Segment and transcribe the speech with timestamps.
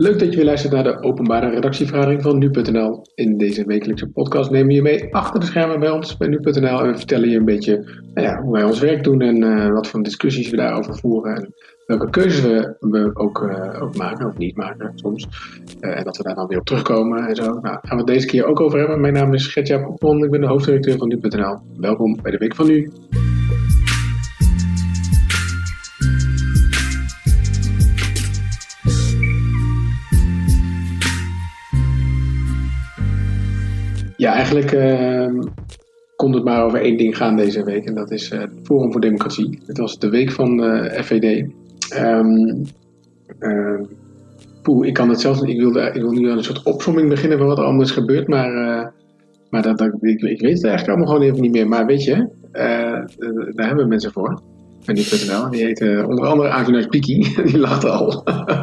[0.00, 3.02] Leuk dat je weer luistert naar de openbare redactievergadering van nu.nl.
[3.14, 6.80] In deze wekelijkse podcast nemen we je mee achter de schermen bij ons bij nu.nl
[6.80, 9.72] en we vertellen je een beetje nou ja, hoe wij ons werk doen en uh,
[9.72, 11.54] wat voor discussies we daarover voeren en
[11.86, 13.50] welke keuzes we, we ook,
[13.96, 15.28] maken of niet maken soms.
[15.80, 17.44] Uh, en dat we daar dan weer op terugkomen en zo.
[17.44, 19.00] Nou, gaan we het deze keer ook over hebben.
[19.00, 21.58] Mijn naam is Gertja Popman, ik ben de hoofdredacteur van nu.nl.
[21.76, 22.90] Welkom bij de Week van Nu.
[34.18, 35.42] Ja, eigenlijk uh,
[36.16, 37.84] kon het maar over één ding gaan deze week.
[37.84, 39.60] En dat is uh, het Forum voor Democratie.
[39.66, 41.46] Het was de week van uh, FVD.
[41.96, 42.64] Um,
[44.82, 47.46] ik kan het zelfs Ik wilde, ik wil nu aan een soort opzomming beginnen van
[47.46, 48.28] wat er anders gebeurt.
[48.28, 48.52] Maar,
[49.50, 51.68] maar dat, dat, ik, ik weet het eigenlijk allemaal gewoon even niet meer.
[51.68, 52.28] Maar weet je,
[53.54, 54.42] daar hebben we mensen voor
[54.86, 55.50] nu.nl.
[55.50, 57.34] Die heet uh, onder andere Avinaj Piki.
[57.44, 58.24] die lacht al.
[58.26, 58.62] uh,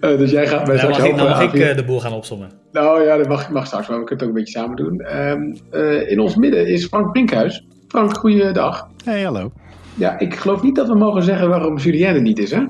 [0.18, 1.18] dus jij gaat met ja, mag helpen.
[1.18, 2.50] Ik, mag ik uh, de boel gaan opzommen?
[2.72, 5.18] Nou ja, dat mag, mag straks, maar we kunnen het ook een beetje samen doen.
[5.18, 5.56] Um,
[6.08, 7.66] in ons midden is Frank Brinkhuis.
[7.88, 8.88] Frank, goeiedag.
[9.04, 9.52] Hey, hallo.
[9.94, 12.64] Ja, ik geloof niet dat we mogen zeggen waarom Julien er niet is, hè?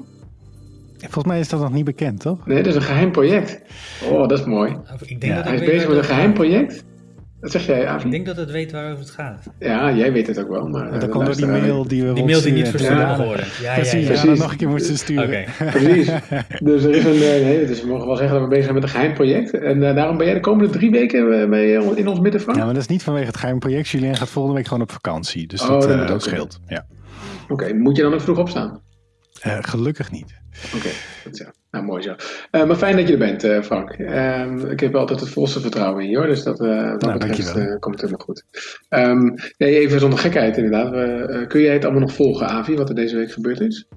[0.99, 2.47] Volgens mij is dat nog niet bekend, toch?
[2.47, 3.63] Nee, dat is een geheim project.
[4.11, 4.77] Oh, dat is mooi.
[5.07, 5.35] Ik denk ja.
[5.35, 6.85] dat Hij is bezig met een geheim project.
[7.41, 8.05] Wat zeg jij, Avi?
[8.05, 9.47] Ik denk dat het weet waarover het gaat.
[9.59, 10.69] Ja, jij weet het ook wel.
[10.69, 13.25] Maar, ja, dat komt door die mail die we Die mail die niet verstuurd ja.
[13.25, 13.47] worden.
[13.63, 15.25] Ja, precies, ja, ja, nog een keer moeten sturen.
[15.25, 15.71] Okay.
[15.71, 16.07] precies.
[16.63, 18.85] Dus er is een, nee, dus we mogen wel zeggen dat we bezig zijn met
[18.85, 19.59] een geheim project.
[19.59, 22.55] En uh, daarom ben jij de komende drie weken mee in ons midden van.
[22.55, 23.89] Ja, maar dat is niet vanwege het geheim project.
[23.89, 25.47] Julien gaat volgende week gewoon op vakantie.
[25.47, 26.61] Dus oh, dat, uh, dat scheelt.
[26.67, 26.87] Ja.
[27.49, 28.83] Oké, okay, moet je dan ook vroeg opstaan?
[29.47, 30.35] Uh, gelukkig niet.
[30.67, 30.93] Oké, okay,
[31.25, 32.15] dat is Nou, mooi zo.
[32.51, 33.99] Uh, maar fijn dat je er bent, uh, Frank.
[33.99, 36.27] Uh, ik heb altijd het volste vertrouwen in je, hoor.
[36.27, 38.45] Dus dat, wat nou, betreft komt het helemaal goed.
[38.89, 41.49] Um, nee, even zonder gekheid, inderdaad.
[41.49, 43.89] kun jij het allemaal nog volgen, Avi, wat er deze week gebeurd is?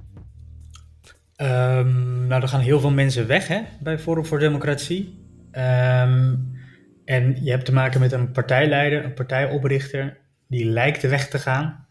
[1.41, 5.25] Um, nou, er gaan heel veel mensen weg, hè, bij Forum voor Democratie.
[5.52, 6.57] Um,
[7.05, 11.39] en je hebt te maken met een partijleider, een partijoprichter, die lijkt de weg te
[11.39, 11.88] gaan,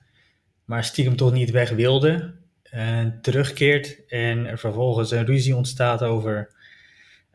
[0.64, 2.37] maar stiekem toch niet weg wilde
[2.70, 6.52] en terugkeert en er vervolgens een ruzie ontstaat over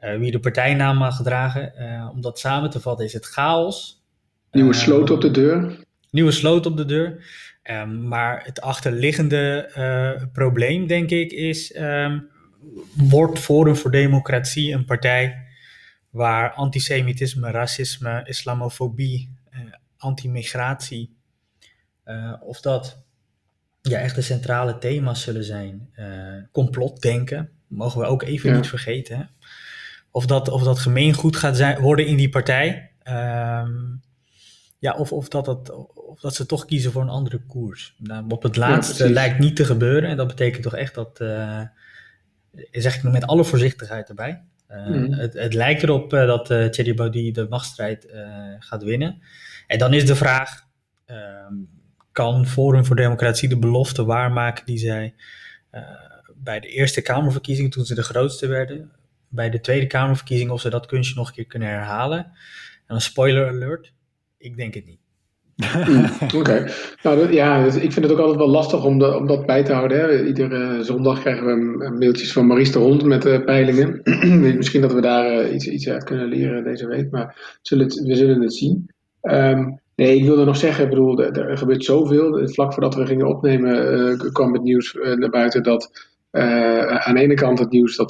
[0.01, 1.73] uh, wie de partijnaam mag dragen.
[1.77, 4.03] Uh, om dat samen te vatten is het chaos.
[4.51, 5.79] Nieuwe sloot op de deur.
[6.09, 7.25] Nieuwe sloot op de deur.
[7.63, 12.29] Um, maar het achterliggende probleem, denk ik, is: um,
[12.95, 15.47] wordt Forum voor Democratie een partij
[16.09, 19.35] waar antisemitisme, racisme, islamofobie,
[19.97, 21.15] anti-migratie,
[22.41, 23.02] of dat
[23.89, 25.89] ja, echt de centrale thema's zullen zijn.
[25.95, 26.07] Uh,
[26.51, 28.55] complotdenken, mogen we ook even ja.
[28.55, 29.17] niet vergeten.
[29.17, 29.23] Hè?
[30.11, 32.91] Of, dat, of dat gemeengoed gaat zijn, worden in die partij.
[33.07, 34.01] Um,
[34.79, 37.95] ja, of, of, dat het, of dat ze toch kiezen voor een andere koers.
[37.97, 40.09] Nou, op het laatste ja, lijkt niet te gebeuren.
[40.09, 41.61] En dat betekent toch echt dat, uh,
[42.71, 44.43] zeg ik met alle voorzichtigheid erbij.
[44.69, 45.11] Uh, mm.
[45.11, 48.07] het, het, lijkt erop uh, dat Thierry Baudy de machtsstrijd
[48.59, 49.21] gaat winnen.
[49.67, 50.67] En dan is de vraag,
[51.05, 51.72] um,
[52.13, 55.13] kan Forum voor Democratie de belofte waarmaken die zij
[55.71, 55.81] uh,
[56.35, 58.91] bij de Eerste Kamerverkiezingen, toen ze de grootste werden,
[59.27, 62.19] bij de Tweede Kamerverkiezingen, of ze dat kunstje nog een keer kunnen herhalen.
[62.87, 63.93] En een spoiler alert,
[64.37, 65.01] ik denk het niet.
[66.21, 66.37] Oké.
[66.37, 66.71] Okay.
[67.03, 69.63] Nou, ja, dus ik vind het ook altijd wel lastig om, de, om dat bij
[69.63, 69.97] te houden.
[69.97, 70.25] Hè.
[70.25, 74.01] Iedere uh, zondag krijgen we mailtjes van Maurice de Hond met uh, peilingen.
[74.57, 78.41] Misschien dat we daar iets, iets uit kunnen leren deze week, maar zullen we zullen
[78.41, 78.89] het zien.
[79.21, 82.47] Um, Nee, ik wilde nog zeggen, ik bedoel, er, gebeurt zoveel.
[82.47, 87.13] Vlak voordat we gingen opnemen uh, kwam het nieuws uh, naar buiten dat uh, aan
[87.15, 88.09] de ene kant het nieuws dat,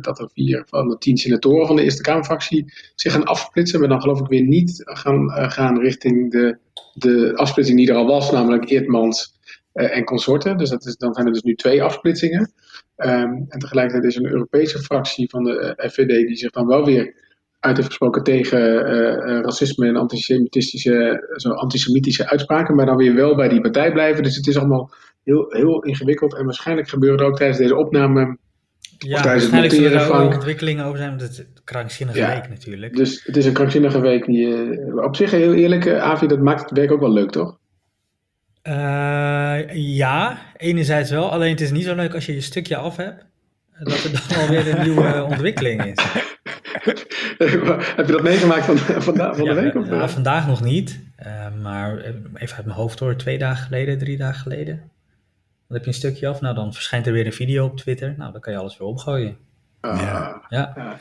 [0.00, 3.88] dat er vier van de tien senatoren van de Eerste Kamerfractie zich gaan afsplitsen, maar
[3.88, 6.58] dan geloof ik weer niet gaan, gaan richting de,
[6.94, 9.40] de afsplitsing die er al was, namelijk Eertmans
[9.72, 10.56] en consorten.
[10.56, 12.52] Dus dat is, dan zijn er dus nu twee afsplitsingen.
[12.96, 16.84] Um, en tegelijkertijd is er een Europese fractie van de FVD die zich dan wel
[16.84, 17.21] weer
[17.62, 23.34] uit heeft gesproken tegen uh, racisme en antisemitische, zo antisemitische uitspraken, maar dan weer wel
[23.34, 24.22] bij die partij blijven.
[24.22, 24.90] Dus het is allemaal
[25.24, 28.36] heel, heel ingewikkeld en waarschijnlijk gebeurt er ook tijdens deze opname.
[28.98, 32.48] Ja, waarschijnlijk zullen er ook ontwikkelingen over zijn, want het is een krankzinnige ja, week
[32.48, 32.96] natuurlijk.
[32.96, 34.24] Dus het is een krankzinnige week.
[34.26, 37.58] Die, uh, op zich, heel eerlijk, Avi, dat maakt het werk ook wel leuk, toch?
[38.68, 41.30] Uh, ja, enerzijds wel.
[41.30, 43.24] Alleen het is niet zo leuk als je je stukje af hebt.
[43.82, 46.31] Dat er dan alweer een nieuwe ontwikkeling is.
[47.96, 49.74] Heb je dat meegemaakt van, van, van ja, de week?
[49.74, 49.88] Of?
[49.88, 51.00] Ja, vandaag nog niet.
[51.26, 51.98] Uh, maar
[52.34, 54.76] even uit mijn hoofd hoor, twee dagen geleden, drie dagen geleden.
[54.76, 56.40] Dan heb je een stukje af.
[56.40, 58.14] Nou, dan verschijnt er weer een video op Twitter.
[58.16, 59.36] Nou, dan kan je alles weer opgooien.
[59.82, 60.42] Uh, ja.
[60.48, 60.96] ja.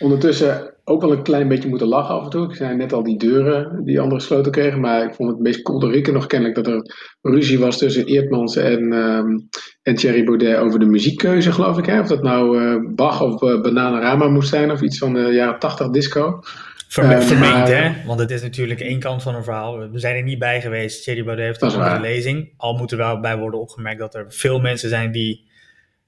[0.00, 2.48] Ondertussen ook wel een klein beetje moeten lachen af en toe.
[2.48, 4.80] Ik zei net al die deuren die anderen gesloten kregen.
[4.80, 8.92] Maar ik vond het meest kolderieke nog kennelijk dat er ruzie was tussen Eertmans en,
[8.92, 9.48] um,
[9.82, 11.86] en Thierry Baudet over de muziekkeuze, geloof ik.
[11.86, 12.00] Hè?
[12.00, 15.58] Of dat nou uh, Bach of uh, Bananarama moest zijn of iets van de jaren
[15.58, 16.40] 80 disco.
[16.88, 17.92] Verme vermeend, hè?
[18.06, 19.78] Want het is natuurlijk één kant van een verhaal.
[19.90, 21.04] We zijn er niet bij geweest.
[21.04, 22.52] Thierry Baudet heeft een andere lezing.
[22.56, 25.48] Al moet er wel bij worden opgemerkt dat er veel mensen zijn die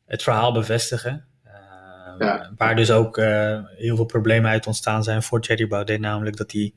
[0.06, 1.24] het verhaal bevestigen.
[2.18, 2.52] Ja.
[2.56, 6.00] Waar dus ook uh, heel veel problemen uit ontstaan zijn voor Thierry Baudet.
[6.00, 6.74] Namelijk dat hij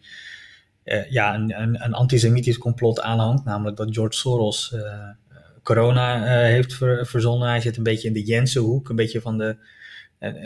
[0.83, 3.45] uh, ja, een, een, een, antisemitisch complot aanhangt.
[3.45, 4.75] Namelijk dat George Soros
[5.63, 7.49] corona heeft ver, verzonnen.
[7.49, 8.89] Hij zit een beetje in de Jensenhoek.
[8.89, 9.57] Een beetje van de,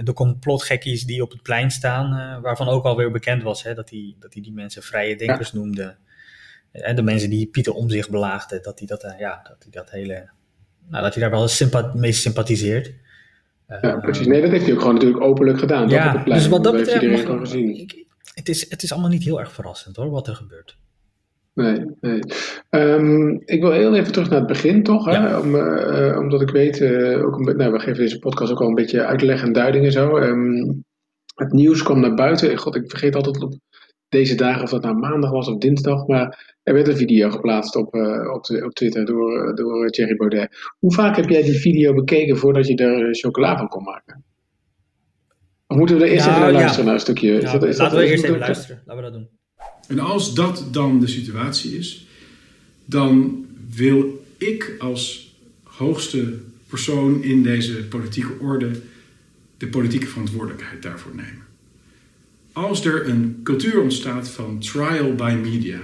[0.03, 2.42] de complotgekkies die op het plein staan.
[2.42, 5.57] waarvan ook alweer bekend was hè, dat, hij, dat hij die mensen vrije denkers ja.
[5.57, 5.95] noemde.
[6.71, 8.63] En de mensen die Pieter om zich belaagden.
[8.63, 10.30] Dat hij dat, ja, dat, hij dat hele...
[10.88, 12.94] Nou, dat hij daar wel sympa mee sympathiseert.
[13.81, 14.27] Ja, precies.
[14.27, 15.89] Nee, dat heeft hij ook gewoon natuurlijk openlijk gedaan.
[15.89, 17.80] Ja, dat dus wat dat betreft, iedereen gezien.
[17.80, 20.77] Ik, het, is, het is allemaal niet heel erg verrassend hoor, wat er gebeurt.
[21.54, 22.19] Nee, nee.
[22.69, 25.06] Um, ik wil heel even terug naar het begin, toch?
[25.06, 25.12] Hè?
[25.12, 25.39] Ja.
[25.39, 28.68] Om, uh, omdat ik weet, uh, ook een, nou, we geven deze podcast ook al
[28.68, 30.18] een beetje uitleg en duiding en zo.
[30.18, 30.83] Um,
[31.36, 32.57] het nieuws kwam naar buiten.
[32.57, 33.54] God, ik vergeet altijd op
[34.09, 36.07] deze dagen of dat nou maandag was of dinsdag.
[36.07, 40.73] Maar er werd een video geplaatst op, uh, op, op, Twitter door, door Thierry Baudet.
[40.79, 44.23] Hoe vaak heb jij die video bekeken voordat je er chocola van kon maken?
[45.67, 46.85] Of moeten we er eerst nou, even naar luisteren, ja.
[46.85, 47.31] naar een stukje?
[47.31, 48.81] Ja, is dat, is laten dat, we eerst even luisteren.
[48.85, 49.29] Laten we dat doen.
[49.88, 52.07] En als dat dan de situatie is,
[52.85, 53.45] dan
[53.75, 56.33] wil ik als hoogste
[56.67, 58.71] persoon in deze politieke orde
[59.57, 61.47] de politieke verantwoordelijkheid daarvoor nemen.
[62.59, 65.79] Als er een cultuur ontstaat van trial by media,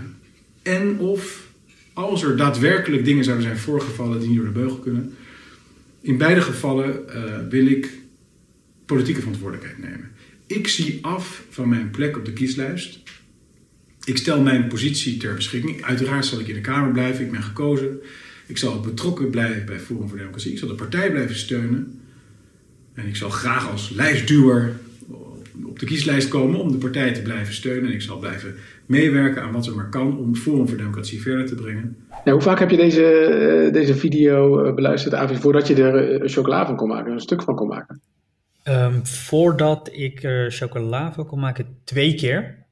[0.61, 1.47] en of
[1.93, 5.13] als er daadwerkelijk dingen zouden zijn voorgevallen die niet door de beugel kunnen,
[6.01, 7.91] in beide gevallen uh, wil ik
[8.85, 10.11] politieke verantwoordelijkheid nemen.
[10.47, 12.99] Ik zie af van mijn plek op de kieslijst.
[14.03, 15.83] Ik stel mijn positie ter beschikking.
[15.83, 17.25] Uiteraard zal ik in de Kamer blijven.
[17.25, 17.99] Ik ben gekozen.
[18.45, 20.51] Ik zal betrokken blijven bij Forum voor Democratie.
[20.51, 21.99] Ik zal de partij blijven steunen.
[22.93, 24.75] En ik zal graag als lijstduwer
[25.63, 27.89] op de kieslijst komen om de partij te blijven steunen.
[27.89, 28.55] En ik zal blijven
[28.85, 31.97] meewerken aan wat er maar kan om Forum voor Democratie verder te brengen.
[32.25, 36.75] Ja, hoe vaak heb je deze, deze video beluisterd, Avi, voordat je er chocola van
[36.75, 38.01] kon maken, een stuk van kon maken?
[38.67, 42.65] Um, voordat ik er chocola van kon maken, twee keer.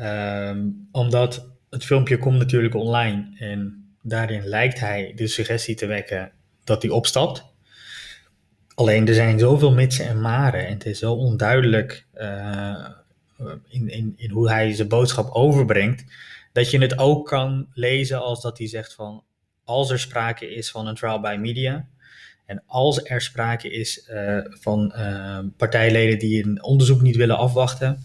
[0.00, 6.32] Um, omdat het filmpje komt natuurlijk online en daarin lijkt hij de suggestie te wekken
[6.64, 7.44] dat hij opstapt.
[8.80, 12.86] Alleen er zijn zoveel mitsen en maren en het is zo onduidelijk uh,
[13.68, 16.04] in, in, in hoe hij zijn boodschap overbrengt,
[16.52, 19.24] dat je het ook kan lezen als dat hij zegt van
[19.64, 21.86] als er sprake is van een trial by media,
[22.46, 28.04] en als er sprake is uh, van uh, partijleden die een onderzoek niet willen afwachten,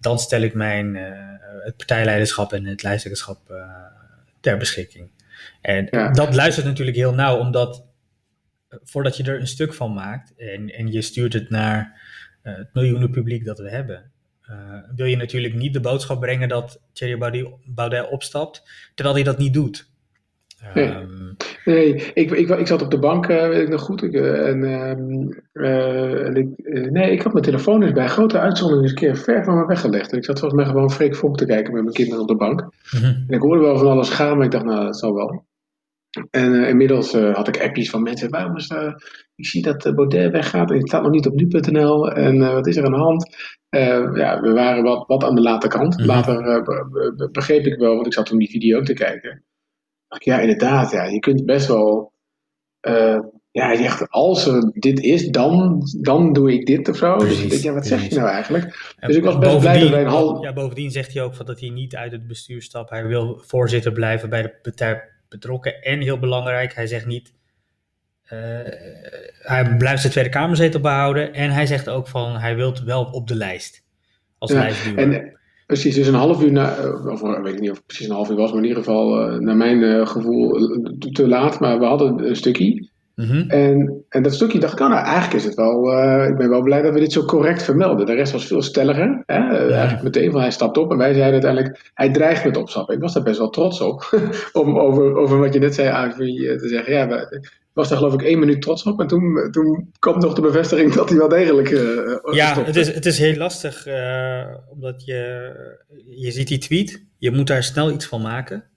[0.00, 0.94] dan stel ik mijn
[1.64, 3.38] het partijleiderschap en het lijsttrekkerschap
[4.40, 5.10] ter beschikking.
[5.60, 6.10] En ja.
[6.10, 7.88] dat luistert natuurlijk heel nauw, omdat
[8.82, 12.00] voordat je er een stuk van maakt en, en je stuurt het naar
[12.42, 14.10] het miljoenen publiek dat we hebben,
[14.94, 18.62] wil je natuurlijk niet de boodschap brengen dat Thierry Baudet opstapt,
[18.94, 19.88] terwijl hij dat niet doet.
[20.74, 24.02] Nee, um, nee ik, ik, ik, zat op de bank, uh, weet ik nog goed.
[24.02, 24.62] Ik, en,
[25.52, 26.48] uh, en ik,
[26.90, 29.66] nee, ik had mijn telefoon dus bij grote uitzondering eens een keer ver van me
[29.66, 30.12] weggelegd.
[30.12, 32.36] En ik zat volgens mij gewoon Freek Vonk te kijken met mijn kinderen op de
[32.36, 32.60] bank.
[32.60, 32.70] Mm
[33.00, 33.24] -hmm.
[33.28, 35.44] En ik hoorde wel van alles gaan, maar ik dacht, nou, dat zal wel.
[36.30, 38.70] En inmiddels had ik appjes van mensen, waarom is
[39.34, 42.10] ik zie dat Baudet weggaat en het staat nog niet op nu.nl.
[42.10, 43.36] En wat is er aan de hand?
[44.16, 45.92] ja, we waren wat, wat aan de late kant.
[45.92, 46.06] Mm -hmm.
[46.06, 46.62] Later
[47.32, 49.44] begreep ik wel, want ik zat toen die video ook te kijken
[50.18, 52.12] ja, inderdaad, ja, je kunt best wel.
[52.88, 53.18] Uh,
[53.50, 57.16] ja, je zegt, als er dit is, dan, dan doe ik dit of zo.
[57.16, 58.94] Precies, dus ik denk, ja, wat zeg je nou eigenlijk?
[58.98, 60.42] En dus ik was best blij dat wij een half...
[60.42, 62.90] Ja, bovendien zegt hij ook van dat hij niet uit het bestuur stapt.
[62.90, 65.82] Hij wil voorzitter blijven bij de partij betrokken.
[65.82, 67.32] En heel belangrijk, hij zegt niet...
[68.32, 68.38] Uh,
[69.40, 71.34] hij blijft zijn Tweede Kamerzetel behouden.
[71.34, 73.84] En hij zegt ook van, hij wil wel op de lijst.
[74.38, 75.12] Als ja, lijstduwer.
[75.12, 75.38] En,
[75.70, 78.30] Precies, dus een half uur, na, of weet ik niet of het precies een half
[78.30, 80.52] uur was, maar in ieder geval uh, naar mijn uh, gevoel
[81.12, 81.60] te laat.
[81.60, 82.89] Maar we hadden een stukje.
[83.28, 83.44] -hmm.
[83.48, 86.48] en, en dat stukje dacht ik, oh, nou eigenlijk is het wel, uh, ik ben
[86.48, 88.06] wel blij dat we dit zo correct vermelden.
[88.06, 89.22] De rest was veel stelliger.
[89.26, 89.36] Hè?
[89.36, 89.68] Ja.
[89.68, 92.94] Eigenlijk meteen van hij stapt op en wij zeiden uiteindelijk, hij dreigt met opstappen.
[92.94, 94.10] Ik was daar best wel trots op,
[94.52, 96.92] om over, over wat je net zei, Avi, te zeggen.
[96.92, 97.28] Ja,
[97.72, 99.00] was daar geloof ik één minuut trots op.
[99.00, 102.94] En toen, toen kwam nog de bevestiging dat hij wel degelijk uh, Ja, het is,
[102.94, 105.52] het is heel lastig, uh, omdat je,
[106.06, 107.04] je ziet die tweet.
[107.18, 108.69] Je moet daar snel iets van maken.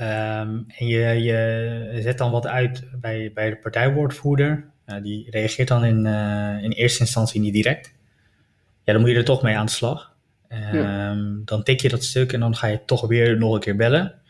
[0.00, 4.70] Um, en je, je zet dan wat uit bij, bij de partijwoordvoerder.
[4.86, 6.06] Uh, die reageert dan in,
[6.62, 7.92] in eerste instantie niet direct.
[8.84, 10.12] ja, dan moet je er toch mee aan de slag.
[10.48, 13.76] Ehm, dan tik je dat stuk en dan ga je toch weer nog een keer
[13.76, 14.20] bellen.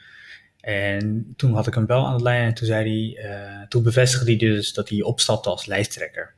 [0.61, 3.83] En toen had ik hem wel aan de lijn en toen, zei hij, uh, toen
[3.83, 6.35] bevestigde hij dus dat hij opstapte als lijsttrekker.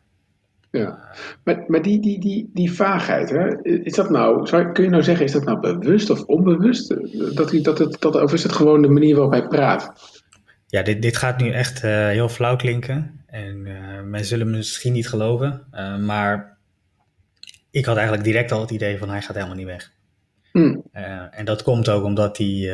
[0.75, 0.99] Ja,
[1.45, 3.63] maar, maar die, die, die, die vaagheid, hè?
[3.63, 6.97] is dat nou, zou, kun je nou zeggen, is dat nou bewust of onbewust?
[7.37, 9.93] Dat, hij, dat het, dat, of is het gewoon de manier waarop hij praat?
[10.67, 14.57] Ja, dit, dit gaat nu echt uh, heel flauw klinken en uh, mensen zullen me
[14.57, 16.59] misschien niet geloven, uh, maar
[17.71, 19.93] ik had eigenlijk direct al het idee van hij gaat helemaal niet weg.
[20.53, 20.85] Hmm.
[21.31, 22.71] en dat komt ook omdat hij,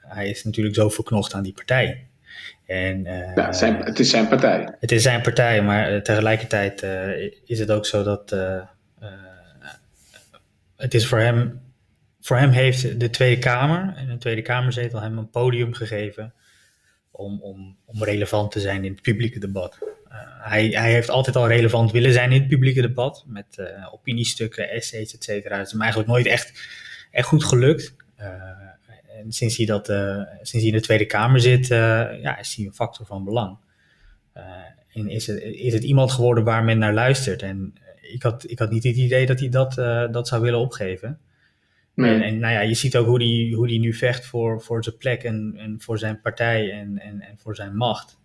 [0.00, 2.07] hij is natuurlijk zo verknocht aan die partij.
[2.68, 4.74] En, uh, ja, zijn, het is zijn partij.
[4.80, 8.30] Het is zijn partij, maar uh, tegelijkertijd uh, is het ook zo dat
[10.76, 11.60] het is voor hem,
[12.20, 16.34] voor hem heeft de Tweede Kamer en de Tweede Kamerzetel hem een podium gegeven
[17.10, 19.78] om, om, om relevant te zijn in het publieke debat.
[20.40, 25.14] hij, hij heeft altijd al relevant willen zijn in het publieke debat, met opiniestukken, essays,
[25.14, 25.56] et cetera.
[25.56, 26.52] Het is hem eigenlijk nooit echt,
[27.10, 27.94] echt goed gelukt
[29.24, 31.78] en sinds hij, dat, uh, sinds hij in de Tweede Kamer zit, uh,
[32.22, 33.56] ja, is hij een factor van belang.
[34.36, 34.42] Uh,
[34.92, 37.42] en is het, is het iemand geworden waar men naar luistert.
[37.42, 39.74] En ik had, ik had niet het idee dat hij dat,
[40.12, 41.18] dat zou willen opgeven.
[41.94, 42.14] Nee.
[42.14, 44.84] En, en, nou ja, je ziet ook hoe hij hoe die nu vecht voor, voor
[44.84, 48.18] zijn plek en, en voor zijn partij en, en, en voor zijn macht.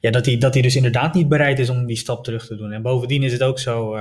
[0.00, 2.56] ja, dat hij, dat hij dus inderdaad niet bereid is om die stap terug te
[2.56, 2.72] doen.
[2.72, 3.96] En bovendien is het ook zo,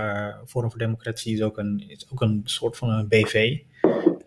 [0.46, 3.58] Forum voor Democratie is ook een, is ook een soort van een BV.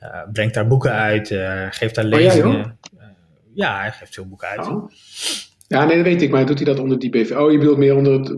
[0.04, 2.56] Uh, brengt daar boeken uit, uh, geeft daar lezingen.
[2.56, 3.14] Oh, ja,
[3.54, 4.66] ja, hij geeft veel boeken uit.
[4.66, 4.90] Oh.
[5.68, 7.30] Ja, nee, dat weet ik, maar doet hij dat onder die BV?
[7.30, 8.37] Oh, je bedoelt meer onder het,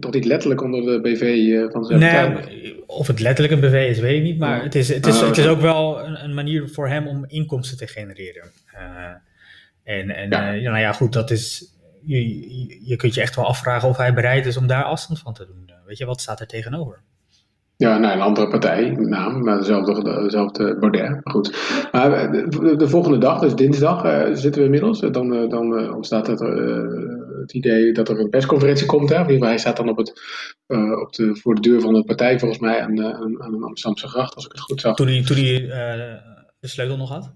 [0.00, 3.98] toch niet letterlijk onder de BV van zijn Nee, of het letterlijk een BV is,
[3.98, 4.64] weet ik niet, maar oh.
[4.64, 7.78] het, is, het, is, het is ook wel een, een, manier voor hem om inkomsten
[7.78, 8.50] te genereren.
[9.84, 10.50] en en ja.
[10.50, 11.74] nou ja, goed, dat is,
[12.04, 15.34] je, je kunt je echt wel afvragen of hij bereid is om daar afstand van
[15.34, 15.70] te doen.
[15.86, 17.02] Weet je, wat staat er tegenover?
[17.78, 21.20] Ja, nou, een andere partij, naam, maar dezelfde, dezelfde Baudet.
[21.24, 21.56] Goed.
[21.92, 25.00] Maar de, de, volgende dag, dus dinsdag, uh, zitten we inmiddels.
[25.00, 26.40] Dan, uh, dan uh, ontstaat het,
[27.40, 29.08] het idee dat er een persconferentie komt.
[29.08, 29.24] Hè.
[29.24, 30.08] Hij staat dan op het,
[31.02, 34.08] op de, voor de deur van de partij, volgens mij, aan, aan, aan een Amsterdamse
[34.08, 34.96] gracht, als ik het goed zag.
[34.96, 35.66] Toen hij, toen hij
[36.60, 37.34] de sleutel nog had?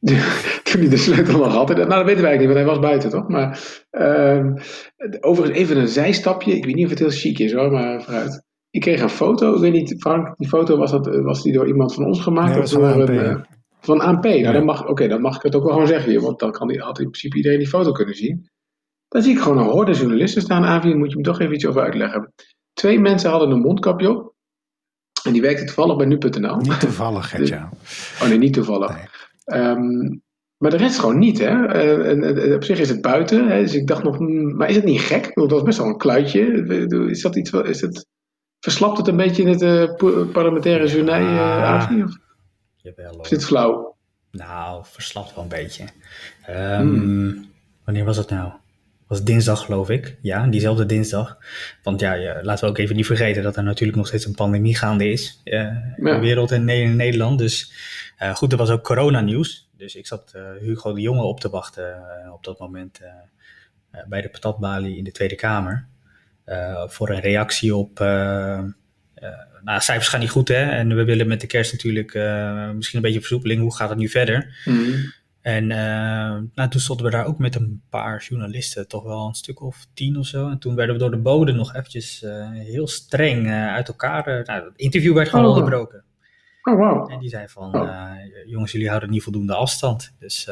[0.62, 1.68] toen hij de sleutel nog had.
[1.68, 3.28] Nou, dat weten wij niet, want hij was buiten, toch?
[3.28, 4.54] Maar ehm,
[5.20, 6.52] overigens even een zijstapje.
[6.52, 8.50] Ik weet niet of het heel chic is hoor, maar vooruit.
[8.72, 11.66] Ik kreeg een foto, ik weet niet, Frank, die foto was, dat, was die door
[11.66, 12.54] iemand van ons gemaakt?
[12.54, 13.08] Nee, of van ANP.
[13.08, 13.46] Een,
[13.80, 14.24] van ANP.
[14.24, 14.52] Nou, ja.
[14.52, 16.68] dan mag, oké, dan mag ik het ook wel gewoon zeggen hier, want dan kan
[16.68, 18.50] die, had in principe iedereen die foto kunnen zien.
[19.08, 20.64] Dan zie ik gewoon een horde journalisten staan.
[20.64, 22.32] Avi, moet je me toch even iets over uitleggen.
[22.72, 24.34] Twee mensen hadden een mondkapje op.
[25.22, 26.56] En die werkte toevallig bij nu.nl.
[26.56, 27.70] Niet toevallig, Gertja.
[28.22, 28.96] oh nee, niet toevallig.
[29.44, 29.60] Nee.
[29.60, 30.22] Um,
[30.56, 31.50] maar de rest gewoon niet, hè.
[31.50, 33.60] Uh, en, en, op zich is het buiten, hè?
[33.60, 35.30] dus ik dacht nog, hmm, maar is het niet gek?
[35.34, 36.40] Want dat was best wel een kluitje.
[37.08, 38.06] Is dat iets, is het...
[38.62, 42.02] Verslapt het een beetje in het uh, parlementaire journaal, uh, Avi?
[42.02, 42.18] Of,
[42.76, 43.96] Jawel, of is het flauw?
[44.30, 45.84] Nou, verslapt wel een beetje.
[46.50, 47.50] Um, hmm.
[47.84, 48.52] Wanneer was het nou?
[49.12, 50.16] was dinsdag, geloof ik.
[50.20, 51.38] Ja, diezelfde dinsdag.
[51.82, 54.34] Want ja, ja, laten we ook even niet vergeten dat er natuurlijk nog steeds een
[54.34, 55.40] pandemie gaande is.
[55.44, 55.94] Uh, ja.
[55.96, 57.38] in de wereld en in Nederland.
[57.38, 57.72] Dus
[58.22, 59.68] uh, goed, er was ook coronanieuws.
[59.76, 62.02] Dus ik zat uh, Hugo de Jonge op te wachten
[62.32, 63.00] op dat moment
[64.08, 65.86] bij de patatbalie in de Tweede Kamer.
[66.46, 68.00] Uh, voor een reactie op.
[68.00, 68.60] Uh,
[69.64, 70.70] nou, cijfers gaan niet goed, hè?
[70.70, 72.14] En we willen met de kerst natuurlijk
[72.74, 73.60] misschien een beetje versoepeling.
[73.60, 74.62] Hoe gaat het nu verder?
[74.64, 75.12] Mm.
[75.40, 75.66] En
[76.54, 79.86] nou, toen stonden we daar ook met een paar journalisten, toch wel een stuk of
[79.94, 80.48] tien of zo.
[80.48, 84.42] En toen werden we door de bode nog eventjes heel streng uit elkaar.
[84.44, 85.50] nou, het interview werd gewoon oh.
[85.50, 86.04] onderbroken.
[86.62, 87.12] Oh, wow.
[87.12, 88.12] En die zei van, oh.
[88.46, 90.14] jongens, jullie houden niet voldoende afstand.
[90.18, 90.48] Dus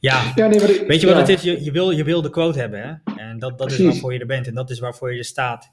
[0.00, 1.42] ja, ja nee, ik, weet je wat het is?
[1.42, 3.09] Je, je, wil, je wil de quote hebben, hè?
[3.30, 5.70] En dat, dat is waarvoor je er bent en dat is waarvoor je er staat.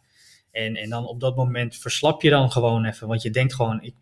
[0.51, 3.79] En, en dan op dat moment verslap je dan gewoon even, want je denkt gewoon,
[3.81, 3.93] ik,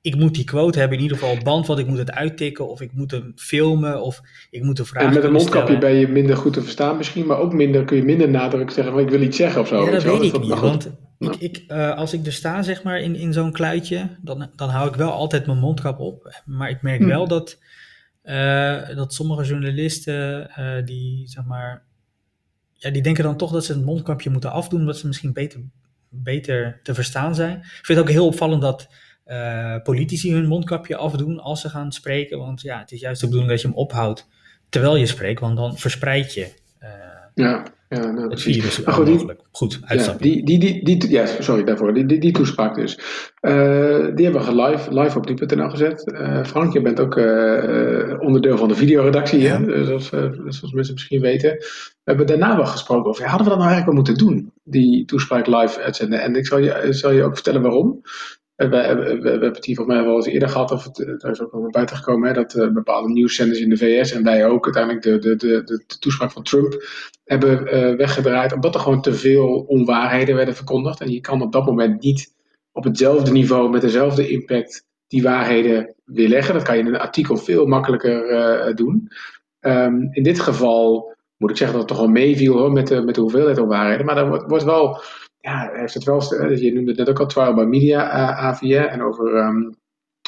[0.00, 2.68] ik moet die quote hebben in ieder geval op band, want ik moet het uittikken
[2.68, 4.20] of ik moet hem filmen of
[4.50, 5.80] ik moet een vraag En met een mondkapje stellen.
[5.80, 8.92] ben je minder goed te verstaan misschien, maar ook minder kun je minder nadruk zeggen
[8.92, 9.84] van ik wil iets zeggen of zo.
[9.84, 12.82] Ja, dat weet, weet ik niet, want ik, ik, uh, als ik er sta zeg
[12.82, 16.42] maar in, in zo'n kluitje, dan, dan hou ik wel altijd mijn mondkap op.
[16.44, 17.06] Maar ik merk hm.
[17.06, 17.58] wel dat
[18.24, 21.82] uh, dat sommige journalisten uh, die zeg maar,
[22.78, 25.60] ja, die denken dan toch dat ze het mondkapje moeten afdoen, omdat ze misschien beter,
[26.08, 27.56] beter te verstaan zijn.
[27.58, 28.88] Ik vind het ook heel opvallend dat
[29.26, 33.26] uh, politici hun mondkapje afdoen als ze gaan spreken, want ja, het is juist de
[33.26, 34.28] bedoeling dat je hem ophoudt
[34.68, 36.52] terwijl je spreekt, want dan verspreid je.
[37.34, 37.76] ja.
[37.88, 39.98] Ja, nou, het virus maar goed, die.
[39.98, 41.94] Ja, die, die, die, ja, sorry daarvoor.
[41.94, 42.98] Die, die, die toespraak dus.
[43.40, 46.02] Uh, die hebben we live, live op die.nl gezet.
[46.06, 49.60] Uh, Frank, je bent ook uh, onderdeel van de videoredactie, ja.
[49.60, 49.84] hè?
[49.84, 50.08] Zoals,
[50.48, 51.50] zoals mensen misschien weten.
[51.50, 54.52] We hebben daarna wel gesproken over, hadden we dat nou eigenlijk wel moeten doen?
[54.64, 56.22] Die toespraak live uitzenden.
[56.22, 58.00] En ik zal je, zal je ook vertellen waarom.
[58.58, 61.30] We, we, we, hebben het hier volgens mij wel eens eerder gehad, of het, er
[61.30, 64.64] is ook naar buiten gekomen, hè, dat bepaalde nieuwszenders in de VS en wij ook
[64.64, 66.82] uiteindelijk de, de, de, de, toespraak van Trump
[67.24, 67.64] hebben
[67.96, 71.00] weggedraaid, omdat er gewoon te veel onwaarheden werden verkondigd.
[71.00, 72.34] En je kan op dat moment niet
[72.72, 76.54] op hetzelfde niveau, met dezelfde impact, die waarheden weerleggen.
[76.54, 79.08] Dat kan je in een artikel veel makkelijker doen.
[79.60, 83.02] Um, in dit geval moet ik zeggen dat het toch wel meeviel hoor, met, de,
[83.02, 84.06] met hoeveelheid onwaarheden.
[84.06, 85.00] Maar wordt, wordt wel
[85.40, 86.22] ja, heeft het wel,
[86.54, 89.76] je noemde het net ook al, trial by media uh, AVA en over, um,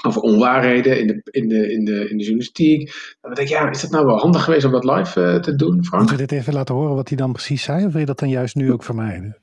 [0.06, 2.92] over onwaarheden in de, in, de, in, de, in de journalistiek.
[3.20, 5.56] Dan denk ik, ja, is het nou wel handig geweest om dat live uh, te
[5.56, 6.02] doen, Frank?
[6.02, 8.18] Moet je dit even laten horen wat hij dan precies zei, of wil je dat
[8.18, 9.36] dan juist nu ook vermijden?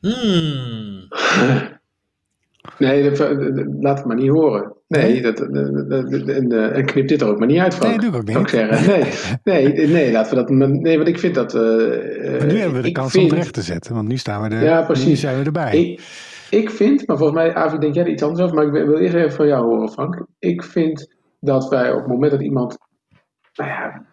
[0.00, 1.08] Hmm.
[2.78, 3.10] Nee,
[3.80, 4.72] laat het maar niet horen.
[4.88, 7.90] Nee, dat, en, en knip dit er ook maar niet uit, Frank.
[7.90, 8.50] Nee, doe ik ook niet.
[8.50, 9.38] zeggen.
[9.44, 10.68] Nee, nee, nee, laten we dat.
[10.68, 11.54] Nee, want ik vind dat.
[11.54, 14.16] Uh, maar nu hebben we de kans vind, om het recht te zetten, want nu
[14.16, 14.62] staan we er.
[14.64, 15.06] Ja, precies.
[15.06, 15.78] Nu zijn we erbij.
[15.78, 16.00] Ik,
[16.50, 18.98] ik vind, maar volgens mij, Avi, denk jij er iets anders over, maar ik wil
[18.98, 20.26] eerst even van jou horen, Frank.
[20.38, 22.78] Ik vind dat wij op het moment dat iemand.
[23.54, 24.06] Nou ja.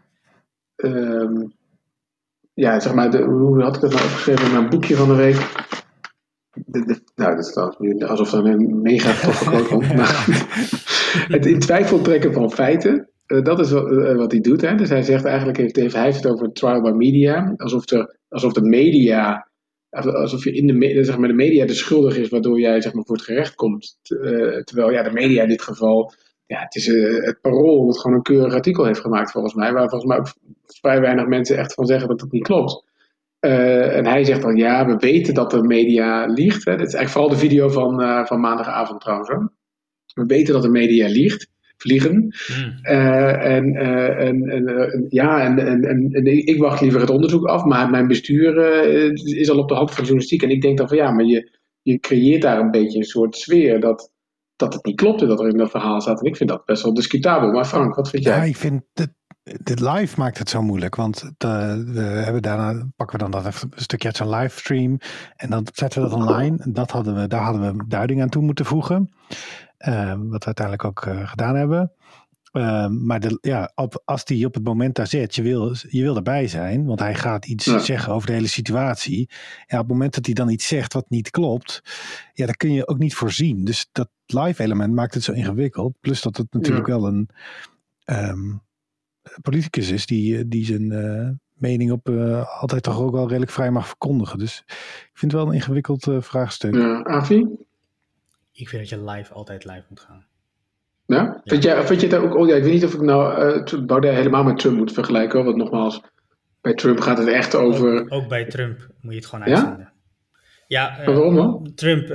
[0.76, 1.54] Um,
[2.54, 5.16] ja, zeg maar, de, hoe had ik dat nou opgeschreven in mijn boekje van de
[5.16, 5.50] week?
[7.16, 9.86] Nou, dat is nu alsof er een mega toffe quote komt.
[11.36, 14.62] het in twijfel trekken van feiten, uh, dat is wat, uh, wat, hij doet.
[14.62, 14.76] Hè?
[14.76, 17.54] Dus hij zegt eigenlijk, heeft, heeft, hij het over trial by media.
[17.58, 19.50] Alsof, er, alsof de media,
[19.90, 23.06] alsof je in de, zeg maar, de media de schuldig is waardoor jij zeg maar,
[23.06, 23.98] voor het gerecht komt.
[24.10, 26.14] Uh, terwijl ja, de media in dit geval,
[26.46, 26.88] ja, het is
[27.26, 29.74] het parool dat gewoon een keurig artikel heeft gemaakt volgens mij.
[29.74, 30.34] Waar volgens mij ook
[30.66, 32.91] vrij weinig mensen echt van zeggen dat dat niet klopt.
[33.46, 36.66] Uh, en hij zegt dan, ja, we weten dat de media liegt.
[36.66, 36.76] Hè.
[36.78, 39.30] Dit is eigenlijk vooral de video van, uh, van maandagavond trouwens.
[39.30, 39.36] Hè.
[40.14, 42.16] We weten dat de media liegt, vliegen.
[42.16, 42.80] Mm.
[42.84, 47.90] Uh, en, en, en, ja, en, en, en, ik wacht liever het onderzoek af, maar
[47.90, 48.58] mijn bestuur
[49.14, 50.44] is al op de hand van journalistiek.
[50.44, 53.36] En ik denk dan van, ja, maar je, je creëert daar een beetje een soort
[53.36, 54.12] sfeer dat,
[54.56, 56.22] dat het niet klopt dat er in dat verhaal staat.
[56.22, 57.52] En ik vind dat best wel discutabel.
[57.52, 58.36] Maar Frank, wat vind jij?
[58.36, 62.88] Ja, ik vind het dit live maakt het zo moeilijk, want de, we hebben daarna
[62.96, 64.98] pakken we dan dat een stukje uit zo'n livestream
[65.36, 66.66] en dan zetten we dat online.
[66.68, 69.12] Dat hadden we, daar hadden we duiding aan toe moeten voegen,
[69.80, 71.92] uh, wat we uiteindelijk ook uh, gedaan hebben.
[72.52, 76.02] Uh, maar de, ja, op, als die op het moment daar zit, je wil, je
[76.02, 77.80] wil erbij zijn, want hij gaat iets ja.
[77.80, 79.30] zeggen over de hele situatie.
[79.68, 81.82] Ja, op het moment dat hij dan iets zegt wat niet klopt,
[82.34, 83.64] ja, dat kun je ook niet voorzien.
[83.64, 85.94] Dus dat live element maakt het zo ingewikkeld.
[86.00, 86.94] Plus dat het natuurlijk ja.
[86.94, 87.30] wel een.
[88.06, 88.62] Um,
[89.42, 93.52] politicus is die, eh, die zijn uh, mening op uh, altijd toch ook wel redelijk
[93.52, 94.40] vrij mag verkondigen.
[94.40, 96.76] Dus ik vind het wel een ingewikkeld uh, vraagstuk.
[96.76, 97.46] Ja, Avi?
[98.52, 100.26] Ik vind dat je live altijd live moet gaan.
[101.06, 101.16] Ja?
[101.16, 101.42] ja.
[101.46, 103.86] Vind, jij, vind je het ook, oh ja, ik weet niet of ik nou uh,
[103.86, 106.02] Baudet helemaal met Trump moet vergelijken, hoor, want nogmaals,
[106.62, 108.02] bij Trump gaat het echt over...
[108.02, 109.80] Ook, ook bij Trump moet je het gewoon uitzenden.
[109.80, 109.90] Ja?
[110.68, 111.72] Ja, waarom dan?
[111.76, 112.10] Trump,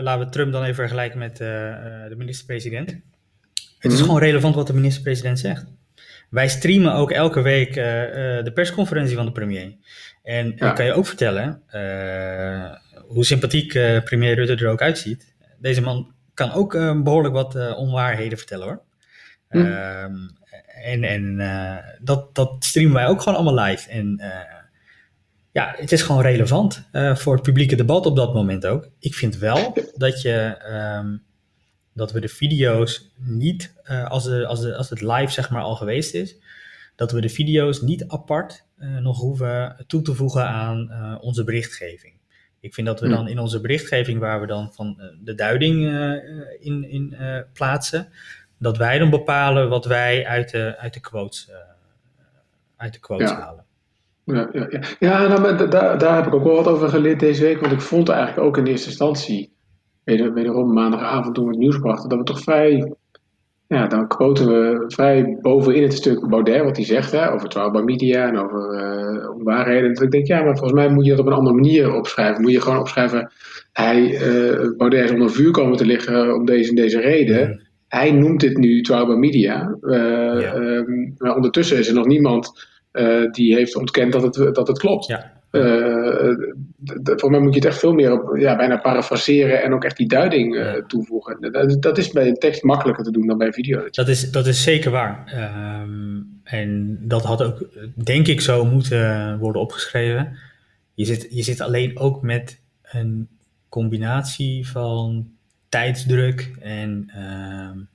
[0.00, 3.00] laten we Trump dan even vergelijken met de minister-president.
[3.78, 5.77] Het is gewoon relevant wat de minister-president zegt.
[6.28, 9.76] Wij streamen ook elke week uh, uh, de persconferentie van de premier.
[10.22, 10.68] En ja.
[10.68, 12.74] ik kan je ook vertellen uh,
[13.06, 13.72] hoe sympathiek
[14.04, 15.34] premier Rutte er ook uitziet.
[15.58, 18.82] Deze man kan ook behoorlijk wat onwaarheden vertellen hoor.
[19.48, 19.58] Hm.
[20.84, 21.40] en en
[22.00, 23.90] dat, dat streamen wij ook gewoon allemaal live.
[23.90, 24.22] En
[25.52, 28.88] ja, het is gewoon relevant voor het publieke debat op dat moment ook.
[28.98, 30.56] Ik vind wel dat je.
[30.98, 31.26] Um,
[31.98, 35.62] dat we de video's niet, uh, als, de, als, de, als het live zeg maar
[35.62, 36.36] al geweest is,
[36.96, 41.44] dat we de video's niet apart uh, nog hoeven toe te voegen aan uh, onze
[41.44, 42.14] berichtgeving.
[42.60, 45.84] Ik vind dat we dan in onze berichtgeving, waar we dan van de duiding
[46.60, 47.16] in, in
[47.52, 48.08] plaatsen,
[48.58, 51.50] dat wij dan bepalen wat wij uit de, uit de quotes,
[52.76, 53.40] uit de quotes ja.
[53.40, 53.64] halen.
[54.24, 54.80] Ja, ja, ja.
[54.98, 57.80] ja nou, daar, daar heb ik ook wel wat over geleerd deze week, want ik
[57.80, 59.52] vond eigenlijk ook in eerste instantie
[60.16, 62.92] wederom maandagavond toen we het nieuws brachten, dat we toch vrij,
[63.66, 67.80] ja, dan quoten we vrij bovenin het stuk Baudet, wat hij zegt hè, over by
[67.80, 69.94] media en over uh, onwaarheden.
[69.94, 72.42] Dat ik denk, ja, maar volgens mij moet je dat op een andere manier opschrijven.
[72.42, 73.32] Moet je gewoon opschrijven,
[73.72, 77.66] hij, uh, Baudet is onder vuur komen te liggen om deze en deze reden.
[77.88, 79.76] Hij noemt dit nu by media.
[79.82, 79.96] Uh,
[80.40, 80.54] ja.
[80.54, 82.66] um, maar ondertussen is er nog niemand
[83.30, 85.06] die heeft ontkend dat het, dat het klopt.
[85.06, 85.37] Ja.
[85.52, 86.34] Uh,
[87.02, 89.96] voor mij moet je het echt veel meer op, ja, bijna parafraseren en ook echt
[89.96, 91.52] die duiding uh, toevoegen.
[91.52, 93.88] Dat, dat, is bij een tekst makkelijker te doen dan bij video.
[93.90, 95.32] Dat is, dat is zeker waar.
[95.82, 100.38] Um, en dat had ook, denk ik, zo moeten worden opgeschreven.
[100.94, 103.28] Je zit, je zit alleen ook met een
[103.68, 105.30] combinatie van
[105.68, 107.10] tijdsdruk en.
[107.72, 107.88] Um,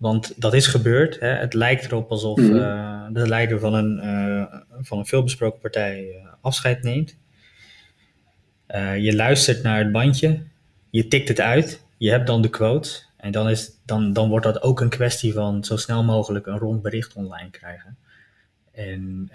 [0.00, 1.20] want dat is gebeurd.
[1.20, 1.28] Hè.
[1.28, 6.04] Het lijkt erop alsof mm uh, de leider van een, uh, van een veelbesproken partij
[6.04, 7.16] uh, afscheid neemt.
[8.98, 10.42] je luistert naar het bandje,
[10.90, 12.90] je tikt het uit, je hebt dan de quote.
[13.16, 16.58] En dan, is, dan, dan wordt dat ook een kwestie van zo snel mogelijk een
[16.58, 17.96] rond bericht online krijgen.
[18.72, 19.30] En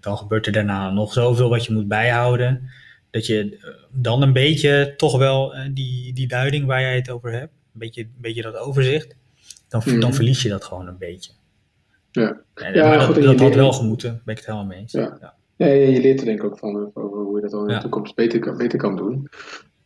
[0.00, 2.70] dan gebeurt er daarna nog zoveel wat je moet bijhouden.
[3.10, 3.58] Dat je
[3.90, 8.02] dan een beetje toch wel die, die duiding waar jij het over hebt, een beetje,
[8.02, 9.16] een beetje dat overzicht
[9.82, 10.12] dan, dan mhm.
[10.12, 11.32] verlies je dat gewoon een beetje.
[12.10, 12.40] Ja,
[12.72, 14.92] ja dat, dat had wel gemoeten, ben ik het helemaal mee eens.
[14.92, 15.18] Ja.
[15.20, 15.34] Ja.
[15.56, 15.66] ja.
[15.66, 18.14] je leert er denk ik ook van over hoe je dat dan in de toekomst
[18.14, 19.28] beter kan, beter kan doen.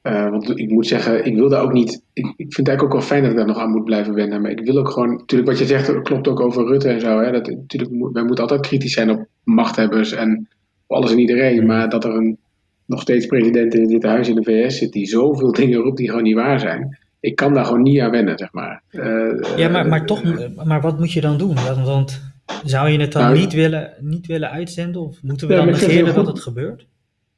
[0.03, 2.03] Uh, want ik moet zeggen, ik wil daar ook niet.
[2.13, 4.15] Ik, ik vind het eigenlijk ook wel fijn dat ik daar nog aan moet blijven
[4.15, 4.43] wennen.
[4.43, 5.11] Maar ik wil ook gewoon.
[5.11, 7.21] Natuurlijk, wat je zegt, klopt ook over Rutte en zo.
[7.21, 10.49] Hè, dat, natuurlijk, wij moeten altijd kritisch zijn op machthebbers en
[10.87, 11.57] op alles en iedereen.
[11.57, 11.67] Mhm.
[11.67, 12.39] Maar dat er een
[12.87, 16.09] nog steeds president in dit huis in de VS zit die zoveel dingen roept die
[16.09, 18.83] gewoon niet waar zijn ik kan daar gewoon niet aan wennen, zeg maar.
[18.91, 20.23] Uh, ja, maar, maar toch,
[20.65, 21.55] maar wat moet je dan doen?
[21.85, 22.23] Want
[22.65, 25.01] zou je het dan nou, niet, willen, niet willen uitzenden?
[25.03, 26.87] Of moeten we dan negeren dat het gebeurt?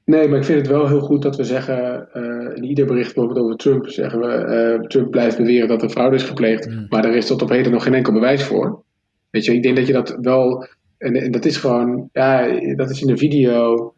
[0.04, 3.14] Nee, maar ik vind het wel heel goed dat we zeggen, uh, in ieder bericht
[3.14, 6.86] bijvoorbeeld over Trump, zeggen we, uh, Trump blijft beweren dat er fraude is gepleegd, mm.
[6.88, 8.82] maar er is tot op heden nog geen enkel bewijs voor.
[9.30, 10.66] Weet je, ik denk dat je dat wel,
[10.98, 13.92] en, en dat is gewoon, ja, dat is in een video,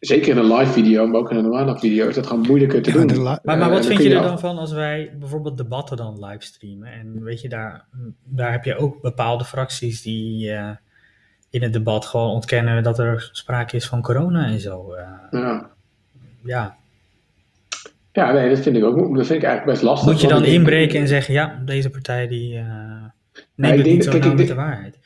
[0.00, 2.82] zeker in een live video, maar ook in een normale video, is dat gewoon moeilijker
[2.82, 3.22] te doen.
[3.22, 6.92] Maar, maar wat vind je er dan van als wij bijvoorbeeld debatten dan livestreamen?
[6.92, 7.84] En weet je, daar,
[8.24, 10.70] daar heb je ook bepaalde fracties die uh,
[11.50, 14.94] in het debat gewoon ontkennen dat er sprake is van corona en zo.
[14.94, 15.70] Uh, ja.
[16.44, 16.76] ja.
[18.12, 20.12] Ja, nee, dat vind ik ook dat vind ik eigenlijk best lastig.
[20.12, 22.62] Moet je dan inbreken en zeggen, ja, deze partij die uh,
[23.54, 24.98] neemt het niet zo kijk, met de waarheid?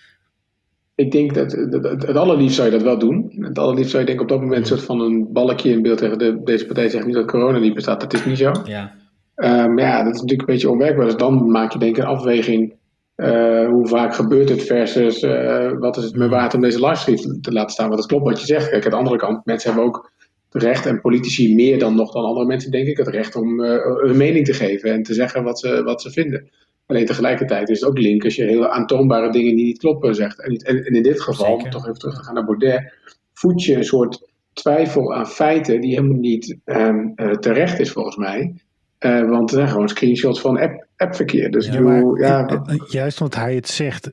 [1.04, 1.72] Ik denk dat het,
[2.06, 3.32] het, allerliefst zou je dat wel doen.
[3.38, 5.98] Het allerliefst zou je denk op dat moment een soort van een balkje in beeld
[5.98, 8.00] tegen de, deze partij zegt niet dat corona niet bestaat.
[8.00, 8.52] Dat is niet zo.
[8.64, 8.92] Ja.
[9.36, 11.04] Um, ja, dat is natuurlijk een beetje onwerkbaar.
[11.04, 12.74] Dus dan maak je denk ik een afweging.
[13.16, 17.40] Uh, hoe vaak gebeurt het versus uh, wat is het me waard om deze livestream
[17.40, 17.88] te laten staan.
[17.88, 18.68] Want dat klopt wat je zegt.
[18.68, 20.10] Kijk, aan de andere kant, mensen hebben ook
[20.50, 23.60] het recht en politici meer dan nog dan andere mensen, denk ik, het recht om
[23.60, 26.50] uh, hun mening te geven en te zeggen wat ze, wat ze vinden.
[26.86, 30.42] Alleen tegelijkertijd is het ook link als je hele aantoonbare dingen die niet kloppen zegt.
[30.42, 32.94] En, en in dit geval, om toch even terug te gaan naar Baudet,
[33.32, 38.16] voed je een soort twijfel aan feiten die helemaal niet um, uh, terecht is volgens
[38.16, 38.54] mij.
[38.98, 41.50] Uh, want er zijn gewoon screenshots van app, appverkeer.
[41.50, 44.10] Dus ja, maar, ja, eh, juist omdat hij het zegt,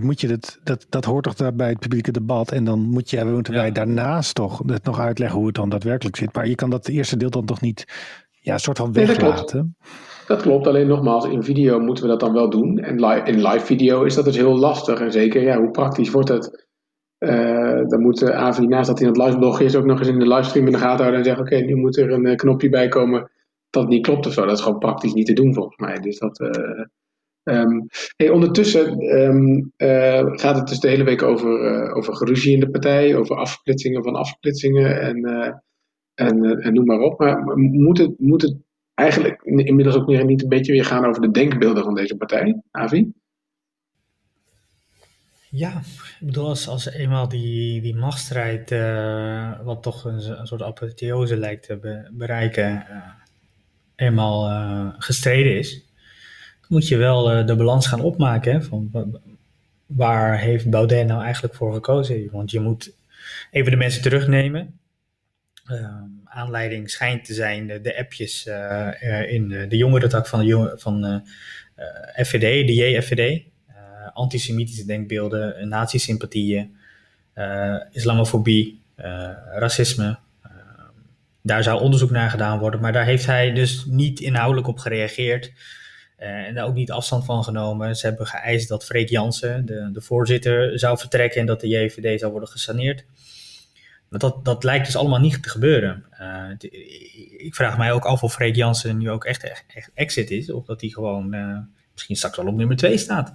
[0.00, 2.52] moet je dat, dat, dat hoort toch bij het publieke debat.
[2.52, 6.16] En dan moet je, moeten wij daarnaast toch het nog uitleggen hoe het dan daadwerkelijk
[6.16, 6.34] zit.
[6.34, 7.84] Maar je kan dat eerste deel dan toch niet
[8.40, 9.76] ja, een soort van weglaten.
[10.26, 12.78] Dat klopt, alleen nogmaals, in video moeten we dat dan wel doen.
[12.78, 15.00] En in live video is dat dus heel lastig.
[15.00, 16.66] En zeker, ja, hoe praktisch wordt het?
[17.18, 20.18] Uh, dan moet Avi, naast dat hij aan het livebloggen is, ook nog eens in
[20.18, 22.68] de livestream in de gaten houden en zeggen: Oké, nu moet er een eh, knopje
[22.68, 23.30] bij komen
[23.70, 24.46] dat niet klopt of zo.
[24.46, 26.00] Dat is gewoon praktisch niet te doen volgens mij.
[26.00, 26.40] Dus dat.
[26.40, 26.84] Uh,
[28.32, 29.72] ondertussen um,
[30.38, 34.14] gaat het dus de hele week over, over geruzie in de partij, over afsplitsingen van
[34.14, 35.24] afsplitsingen en,
[36.14, 37.18] en, en noem maar op.
[37.18, 38.56] Maar moet het, moet het
[38.96, 43.12] eigenlijk inmiddels ook niet een beetje weer gaan over de denkbeelden van deze partij, Avi?
[45.50, 45.82] Ja,
[46.20, 52.08] ik bedoel, als, eenmaal die, die machtsstrijd, uh, wat toch een, soort apotheose lijkt te
[52.12, 52.96] bereiken, uh,
[53.96, 55.84] eenmaal uh, gestreden is,
[56.68, 58.64] moet je wel de balans gaan opmaken.
[58.64, 58.90] Van,
[59.86, 62.28] waar heeft Baudet nou eigenlijk voor gekozen?
[62.32, 62.94] Want je moet
[63.50, 64.78] even de mensen terugnemen.
[65.66, 71.14] Ehm, aanleiding schijnt te zijn de, appjes uh, in de, de van, de, van uh,
[72.14, 73.42] eh, FVD, de JFVD.
[74.12, 76.76] antisemitische denkbeelden, nazi-sympathieën,
[77.90, 78.82] islamofobie,
[79.54, 80.18] racisme.
[81.42, 85.52] daar zou onderzoek naar gedaan worden, maar daar heeft hij dus niet inhoudelijk op gereageerd.
[86.16, 87.96] en daar ook niet afstand van genomen.
[87.96, 92.20] Ze hebben geëist dat Freek Jansen, de, de voorzitter, zou vertrekken en dat de JVD
[92.20, 93.04] zou worden gesaneerd.
[94.10, 96.04] Dat, dat lijkt dus allemaal niet te gebeuren.
[96.20, 96.70] Uh,
[97.36, 100.50] ik vraag mij ook af of Freek Jansen nu ook echt, echt, exit is.
[100.50, 101.58] Of dat hij gewoon uh,
[101.92, 103.34] misschien straks al op nummer 2 staat.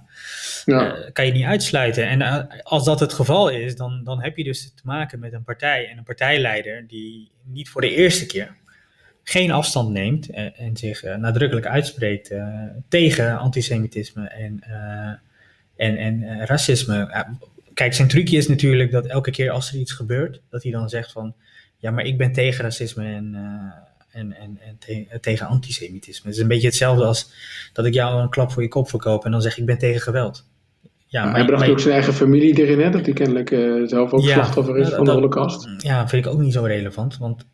[0.64, 0.96] Ja.
[0.96, 2.08] Uh, kan je niet uitsluiten.
[2.08, 5.44] En als dat het geval is, dan, dan heb je dus te maken met een
[5.44, 8.56] partij en een partijleider die niet voor de eerste keer
[9.24, 12.34] geen afstand neemt en, en zich nadrukkelijk uitspreekt
[12.88, 14.62] tegen antisemitisme en,
[15.76, 17.26] en, en racisme
[17.74, 20.88] kijk, zijn trucje is natuurlijk dat elke keer als er iets gebeurt, dat hij dan
[20.88, 21.34] zegt van,
[21.76, 26.26] ja, maar ik ben tegen racisme en, uh, en, en, en te tegen antisemitisme.
[26.26, 27.32] Het is een beetje hetzelfde als
[27.72, 30.00] dat ik jou een klap voor je kop verkoop en dan zeg ik ben tegen
[30.00, 30.50] geweld.
[31.06, 32.90] Ja, maar, hij bracht ook zijn eigen familie erin, hè?
[32.90, 35.68] dat hij kennelijk uh, zelf ook ja, slachtoffer is van de holocaust.
[35.78, 37.46] Ja, vind ik ook niet zo relevant, want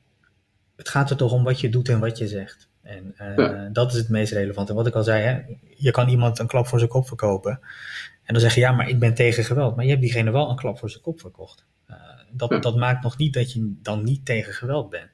[0.77, 2.69] het gaat er toch om wat je doet en wat je zegt.
[2.83, 4.69] En uh, dat is het meest relevant.
[4.69, 5.39] En wat ik al zei, hè,
[5.77, 7.61] je kan iemand een klap voor zijn kop verkopen.
[8.29, 9.77] En dan zeg je, ja, maar ik ben tegen geweld.
[9.77, 11.67] Maar je hebt diegene wel een klap voor zijn kop verkocht.
[11.91, 11.97] Uh,
[12.33, 15.11] dat, dat maakt nog niet dat je dan niet tegen geweld bent.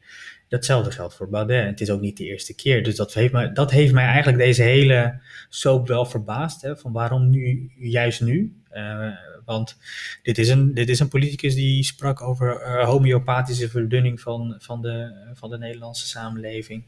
[0.48, 1.66] Datzelfde geldt voor Baudet.
[1.66, 2.82] Het is ook niet de eerste keer.
[2.82, 6.62] Dus dat heeft mij, dat heeft mij eigenlijk deze hele soap wel verbaasd.
[6.62, 8.62] Hè, van waarom nu, juist nu?
[8.72, 9.08] Uh,
[9.44, 9.76] want
[10.22, 14.82] dit is, een, dit is een politicus die sprak over uh, homeopathische verdunning van, van,
[14.82, 16.84] de, van de Nederlandse samenleving.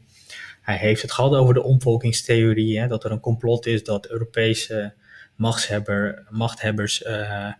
[0.61, 4.93] Hij heeft het gehad over de omvolkingstheorie, hè, dat er een complot is dat Europese
[5.37, 7.51] machtshebber, machthebbers uh,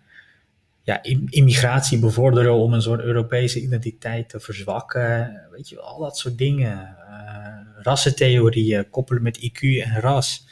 [0.81, 5.41] ja, immigratie bevorderen om een soort Europese identiteit te verzwakken.
[5.51, 6.95] Weet je wel, al dat soort dingen.
[7.09, 7.37] Uh,
[7.81, 10.47] rassentheorieën koppelen met IQ en ras.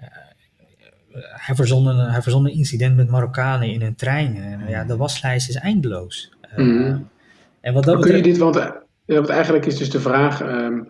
[0.00, 0.08] Uh,
[1.20, 4.36] hij, verzon een, hij verzon een incident met Marokkanen in een trein.
[4.36, 6.32] En, ja, de waslijst is eindeloos.
[6.56, 7.08] Mm.
[7.60, 8.56] en wat dat kun je dit, want,
[9.28, 10.40] eigenlijk is dus de vraag...
[10.40, 10.88] Um,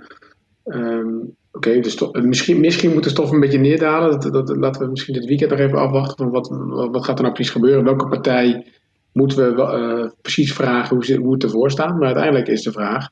[0.64, 4.20] um, Oké, dus misschien, misschien moet de stof een beetje neerdalen.
[4.20, 6.16] Dat, dat, laten we misschien dit weekend nog even afwachten.
[6.16, 6.48] Van wat,
[6.92, 7.84] wat gaat er nou precies gebeuren?
[7.84, 8.66] Welke partij
[9.12, 11.96] moeten we uh, precies vragen hoe, ze, hoe het ervoor staat?
[11.96, 13.08] Maar uiteindelijk is de vraag: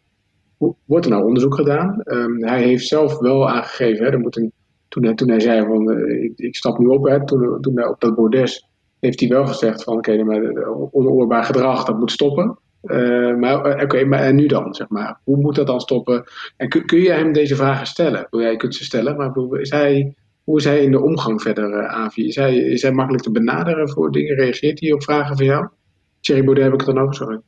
[0.56, 2.00] hoe, wordt er nou onderzoek gedaan?
[2.04, 4.52] Um, hij heeft zelf wel aangegeven, hè, moet een,
[4.88, 7.86] toen, hij, toen hij zei van uh, ik, ik, stap nu op, hè, toen, hij
[7.86, 8.68] op dat bordes,
[9.00, 10.44] heeft hij wel gezegd van oké, okay,
[10.90, 12.58] onoorbaar gedrag, dat moet stoppen.
[12.86, 15.20] Uh, maar eh, oké, maar en nu dan, zeg maar?
[15.24, 16.24] Hoe moet dat dan stoppen?
[16.56, 18.26] En kun, kun je hem deze vragen stellen?
[18.30, 21.92] Jij kunt ze stellen, maar is hij, hoe is hij in de omgang verder, uh,
[21.92, 22.26] Avi?
[22.26, 24.34] Is hij, is hij makkelijk te benaderen voor dingen?
[24.34, 25.68] Reageert hij op vragen van jou?
[26.20, 27.40] Thierry Baudet heb ik het dan over, sorry.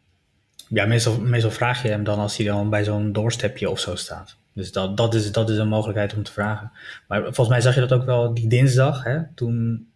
[0.68, 3.94] Ja, meestal, meestal vraag je hem dan als hij dan bij zo'n doorstepje of zo
[3.94, 4.37] staat.
[4.53, 6.70] Dus dat, dat, is, dat is een mogelijkheid om te vragen.
[7.09, 9.87] Maar volgens mij zag je dat ook wel die dinsdag, hè, toen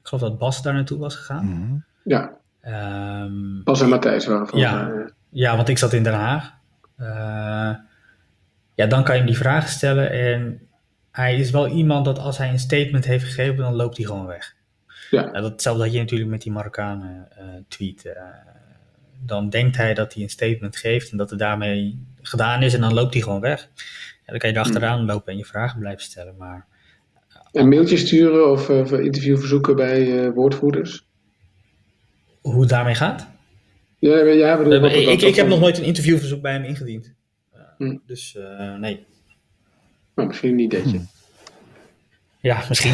[0.00, 1.46] ik geloof dat Bas daar naartoe was gegaan.
[1.46, 2.36] Mm Ja.
[2.66, 6.54] Um, Bas en Matthijs waren van ja, ja, want ik zat in Den Haag.
[6.98, 7.74] Uh,
[8.74, 10.10] ja, dan kan je hem die vragen stellen.
[10.10, 10.68] En
[11.10, 14.26] hij is wel iemand dat als hij een statement heeft gegeven, dan loopt hij gewoon
[14.26, 14.54] weg.
[15.10, 15.30] Ja.
[15.30, 18.04] Nou, datzelfde had je natuurlijk met die Marokkanen uh, tweet.
[18.04, 18.12] Uh,
[19.24, 22.80] dan denkt hij dat hij een statement geeft en dat het daarmee gedaan is en
[22.80, 23.68] dan loopt hij gewoon weg.
[24.24, 25.06] Ja, dan kan je er achteraan hmm.
[25.06, 26.34] lopen en je vragen blijven stellen.
[26.38, 26.66] Maar,
[27.52, 31.05] een mailtje sturen of interviewverzoeken bij woordvoerders?
[32.52, 33.28] Hoe het daarmee gaat?
[33.98, 37.14] Ja, ja bedoel, ik, ik, ik heb nog nooit een interviewverzoek bij hem ingediend.
[37.78, 37.96] Hm.
[38.06, 39.06] Dus uh, nee.
[40.14, 40.96] Nou, misschien een ideetje.
[40.96, 41.04] Hm.
[42.40, 42.92] Ja, misschien.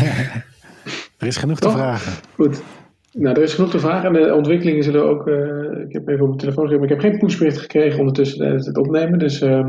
[1.18, 2.12] er is genoeg te vragen.
[2.34, 2.62] Goed.
[3.12, 4.06] Nou, er is genoeg te vragen.
[4.06, 5.26] En de ontwikkelingen zullen ook.
[5.26, 8.38] Uh, ik heb even op mijn telefoon gezegd, maar ik heb geen pushbericht gekregen ondertussen
[8.38, 9.18] tijdens het opnemen.
[9.18, 9.68] Dus uh,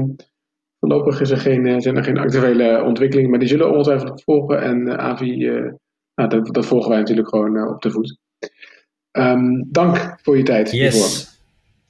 [0.80, 3.30] voorlopig is er geen, zijn er geen actuele ontwikkelingen.
[3.30, 4.62] Maar die zullen ongetwijfeld volgen.
[4.62, 5.46] En Avi,
[6.16, 8.18] nou, dat, dat, volgen wij natuurlijk gewoon op de voet.
[9.18, 10.72] Um, dank voor je tijd.
[10.72, 10.94] Yes.
[10.94, 11.32] Hiervoor.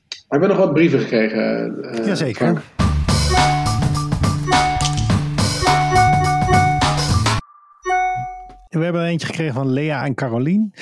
[0.09, 1.75] We hebben nog wat brieven gekregen.
[1.81, 2.35] Uh, Jazeker.
[2.35, 2.61] Frank.
[8.69, 10.73] We hebben er eentje gekregen van Lea en Carolien.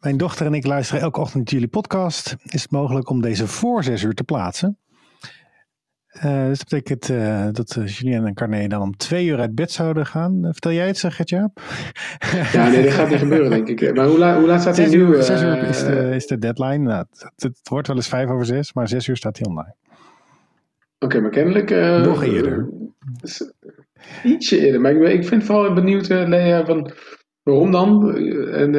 [0.00, 2.36] Mijn dochter en ik luisteren elke ochtend jullie podcast.
[2.44, 4.78] Is het mogelijk om deze voor zes uur te plaatsen?
[6.16, 9.54] Uh, dus dat betekent uh, dat uh, Julien en Carné dan om twee uur uit
[9.54, 10.40] bed zouden gaan.
[10.42, 11.60] vertel jij het, zeg het Jaap?
[12.52, 13.94] Ja, nee, dat gaat niet gebeuren, denk ik.
[13.94, 15.22] Maar hoe, la hoe laat staat hij nu?
[15.22, 16.78] Zes uur is de, is de deadline.
[16.78, 19.74] Nou, het, het, wordt wel eens vijf over zes, maar zes uur staat hij online.
[20.98, 21.70] Oké, okay, maar kennelijk...
[22.04, 22.68] Nog eerder.
[24.22, 26.90] Ietsje eerder, maar ik, ik vind vooral benieuwd, Lea, van
[27.42, 28.16] waarom dan?
[28.52, 28.74] En,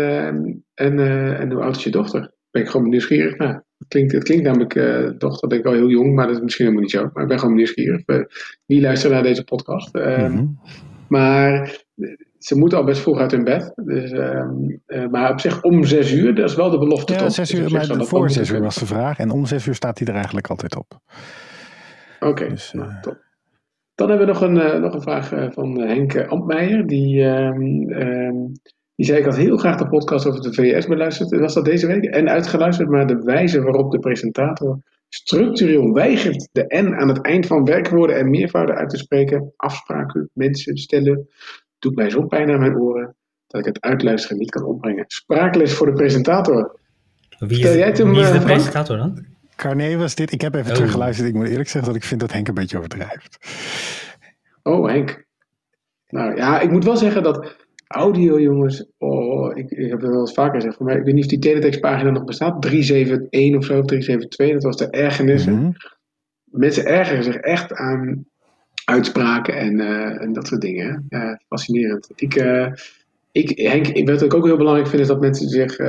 [0.74, 1.00] en,
[1.38, 2.34] en hoe oud is je dochter?
[2.52, 3.64] Ben ik gewoon nieuwsgierig naar.
[3.82, 6.42] Het klinkt, het klinkt namelijk uh, toch, dat ik al heel jong, maar dat is
[6.42, 7.10] misschien helemaal niet zo.
[7.14, 8.02] Maar ik ben gewoon nieuwsgierig.
[8.06, 8.24] Uh,
[8.66, 9.96] wie luistert naar deze podcast?
[9.96, 10.60] Uh, mm-hmm.
[11.08, 11.84] Maar
[12.38, 13.74] ze moeten al best vroeg uit hun bed.
[13.76, 14.54] Dus, ehm,
[14.86, 17.14] eh, maar op zich om zes uur, dat is wel de belofte.
[17.14, 17.32] Ja, toch?
[17.32, 19.18] zes uur, dus maar voor zes uur was de vraag.
[19.18, 21.00] En om zes uur staat hij er eigenlijk altijd op.
[22.20, 23.18] Oké, okay, dus, nou, top.
[23.96, 26.88] Dan hebben we nog een, nog een vraag van Henk Ambmeijer.
[26.88, 28.48] Die ehm,
[29.02, 31.40] die zei, ik had heel graag de podcast over de VS beluisterd.
[31.40, 32.04] Was dat deze week?
[32.04, 37.46] En uitgeluisterd, maar de wijze waarop de presentator structureel weigert de N aan het eind
[37.46, 41.28] van werkwoorden en meervouden uit te spreken, afspraken, mensen stellen,
[41.80, 43.16] doet mij zo pijn aan mijn oren
[43.48, 45.04] dat ik het uitluisteren niet kan opbrengen.
[45.08, 46.80] Spraakles voor de presentator.
[47.40, 49.26] Wie is, jij hem, wie is de presentator dan?
[49.56, 50.32] Carne was dit.
[50.32, 50.76] Ik heb even oh.
[50.76, 51.28] teruggeluisterd.
[51.28, 53.38] Ik moet eerlijk zeggen dat ik vind dat Henk een beetje overdrijft.
[54.64, 55.26] Oh, Henk.
[56.08, 57.56] Nou ja, ik moet wel zeggen dat
[57.92, 58.86] Audio, jongens.
[58.98, 60.80] Oh, ik, ik heb het wel eens vaker gezegd.
[60.80, 62.62] Maar ik weet niet of die teletextpagina nog bestaat.
[62.62, 64.54] 371 of zo, 372.
[64.54, 65.54] Dat was de ergernissen.
[65.54, 65.72] Mhm.
[66.46, 68.26] mensen ergeren zich echt aan
[68.86, 69.80] uitspraken en,
[70.20, 71.08] en dat soort dingen.
[71.48, 72.10] Fascinerend.
[72.16, 72.36] Ik,
[73.32, 75.80] ik, Henk, wat ik ook heel belangrijk vind, is dat mensen zich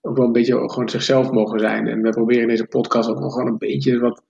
[0.00, 1.86] ook wel een beetje gewoon zichzelf mogen zijn.
[1.86, 4.22] En we proberen in deze podcast ook nog gewoon een beetje wat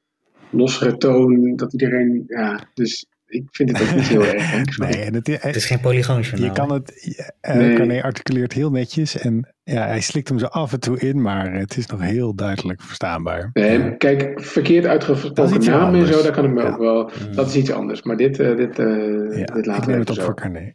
[0.50, 4.53] lossere toon, dat iedereen, ja, dus ik vind het ook niet heel erg.
[4.79, 6.49] Nee, en het, het, is geen polygoonjournaal.
[6.49, 7.77] Je kan het, uh, nee.
[7.77, 11.53] Carné articuleert heel netjes en ja, hij slikt hem zo af en toe in, maar
[11.53, 13.51] het is nog heel duidelijk verstaanbaar.
[13.53, 16.68] Nee, kijk, verkeerd uitgesproken namen en zo, daar kan ik me ja.
[16.68, 18.03] ook wel, dat is iets anders.
[18.03, 20.75] Maar dit, uh, dit, uh, ja, dit laten ik neem het op voor Carné.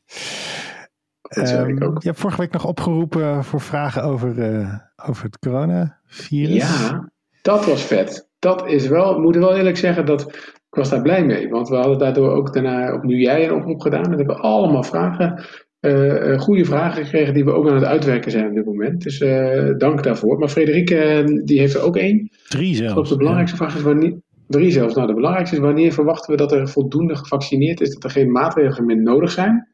[1.38, 4.74] Um, je hebt vorige week nog opgeroepen voor vragen over, uh,
[5.06, 6.56] over het coronavirus.
[6.56, 8.30] Ja, dat was vet.
[8.39, 10.32] Dat is wel, moet ik wel eerlijk zeggen, dat
[10.69, 11.49] ik was daar blij mee.
[11.49, 14.03] Want we hadden daardoor ook daarna opnieuw jij een oproep gedaan.
[14.03, 15.43] En we hebben allemaal vragen,
[15.82, 19.01] uh, goede vragen gekregen die we ook aan het uitwerken zijn op dit moment.
[19.01, 20.39] Dus uh, dank daarvoor.
[20.39, 22.29] Maar Frederike, die heeft er ook één.
[22.47, 23.01] Drie zelfs.
[23.03, 23.63] Ik de belangrijkste ja.
[23.63, 24.13] vraag is wanneer...
[24.47, 24.95] Drie zelfs.
[24.95, 28.32] Nou, de belangrijkste is wanneer verwachten we dat er voldoende gevaccineerd is, dat er geen
[28.32, 29.67] maatregelen meer nodig zijn.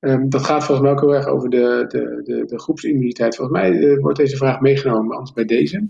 [0.00, 3.36] Um, dat gaat volgens mij ook heel erg over de, de, de, de groepsimmuniteit.
[3.36, 5.88] Volgens mij uh, wordt deze vraag meegenomen, anders bij deze.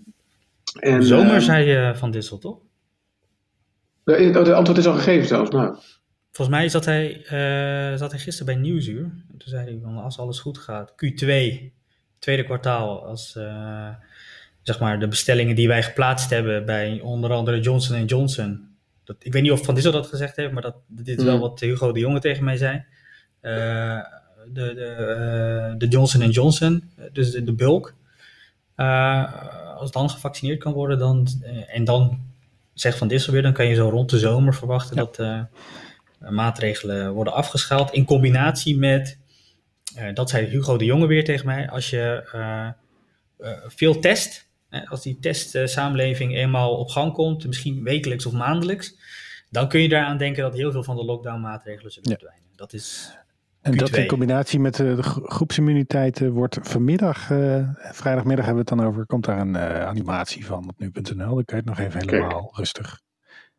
[0.81, 2.59] En, Zomer uh, zei je Van Dissel, toch?
[4.17, 5.51] De, de, antwoord is al gegeven zelfs.
[5.51, 5.77] Nou.
[6.31, 9.03] Volgens mij zat hij, uh, zat hij gisteren bij Nieuwsuur.
[9.29, 11.27] Toen zei hij, van, als alles goed gaat, Q2,
[12.19, 13.89] tweede kwartaal, als uh,
[14.63, 18.69] zeg maar de bestellingen die wij geplaatst hebben bij onder andere Johnson Johnson.
[19.05, 21.39] Dat, ik weet niet of Van Dissel dat gezegd heeft, maar dat, dit is wel
[21.39, 22.85] wat Hugo de Jonge tegen mij zei.
[23.43, 24.01] Uh,
[24.53, 27.95] de, de, de Johnson Johnson, dus de, de bulk.
[29.77, 31.27] als dan gevaccineerd kan worden, dan,
[31.69, 32.28] en dan
[32.81, 35.03] zegt Van Dissel weer, dan kan je zo rond de zomer verwachten ja.
[35.03, 37.93] dat uh, maatregelen worden afgeschaald.
[37.93, 39.19] In combinatie met,
[39.99, 42.69] uh, dat zei Hugo de Jonge weer tegen mij, als je uh,
[43.67, 44.49] veel test,
[44.89, 48.97] als die testsamenleving eenmaal op gang komt, misschien wekelijks of maandelijks,
[49.51, 52.47] dan kun je daaraan denken dat heel veel van de lockdown maatregelen zullen verdwijnen.
[52.51, 52.57] Ja.
[52.57, 53.17] Dat is
[53.71, 58.89] en dat in combinatie met de groepsimmuniteit wordt vanmiddag, uh, vrijdagmiddag hebben we het dan
[58.89, 61.35] over, komt daar een uh, animatie van op nu.nl.
[61.35, 62.57] Dan kan je het nog even helemaal Kijk.
[62.57, 63.01] rustig.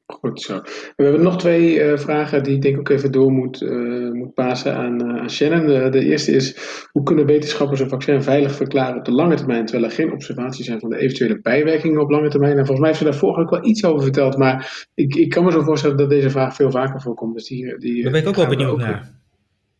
[0.05, 0.61] Goed zo.
[0.95, 3.61] We hebben nog twee uh, vragen die ik denk ook even door moet,
[4.13, 5.67] moet passen aan, aan Shannon.
[5.67, 6.57] De, de, eerste is,
[6.91, 10.65] hoe kunnen wetenschappers een vaccin veilig verklaren op de lange termijn, terwijl er geen observaties
[10.65, 12.57] zijn van de eventuele bijwerkingen op lange termijn?
[12.57, 15.29] En volgens mij heeft ze daar vorige ook wel iets over verteld, maar ik, ik
[15.29, 17.33] kan me zo voorstellen dat deze vraag veel vaker voorkomt.
[17.33, 19.18] Dus die, die, daar ben ik ook wel benieuwd naar.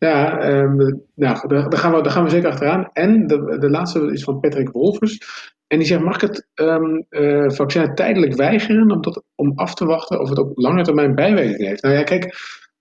[0.00, 0.76] Ja, um,
[1.14, 2.90] nou, daar, gaan we, daar gaan we zeker achteraan.
[2.92, 5.18] En de, de laatste is van Patrick Wolfers.
[5.66, 9.74] En die zegt, mag ik het um, uh, vaccin tijdelijk weigeren om, tot, om af
[9.74, 11.82] te wachten of het op lange termijn bijwerkingen heeft?
[11.82, 12.22] Nou ja, kijk,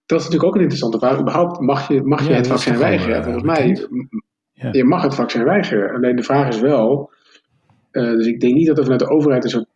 [0.05, 1.19] dat is natuurlijk ook een interessante vraag.
[1.19, 3.17] Überhaupt mag je, mag je ja, het vaccin weigeren?
[3.17, 3.87] Uh, Volgens mij,
[4.53, 4.69] ja.
[4.71, 5.95] je mag het vaccin weigeren.
[5.95, 7.11] Alleen de vraag is wel,
[7.91, 9.67] uh, dus ik denk niet dat er vanuit de overheid een soort